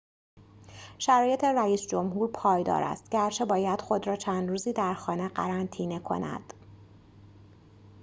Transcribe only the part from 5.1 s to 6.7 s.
قرنطینه کند